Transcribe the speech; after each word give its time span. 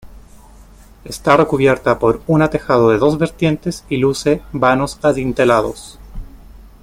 Está 1.05 1.37
recubierta 1.37 1.99
por 1.99 2.23
una 2.25 2.49
tejado 2.49 2.89
de 2.89 2.97
dos 2.97 3.19
vertientes 3.19 3.85
y 3.87 3.97
luce 3.97 4.41
vanos 4.51 4.97
adintelados. 5.03 5.99